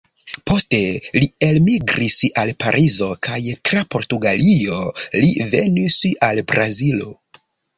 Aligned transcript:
Poste 0.51 0.77
li 1.17 1.27
elmigris 1.47 2.15
al 2.43 2.53
Parizo 2.65 3.09
kaj 3.29 3.37
tra 3.71 3.85
Portugalio 3.97 4.81
li 5.21 5.31
venis 5.53 6.01
al 6.31 6.43
Brazilo. 6.55 7.17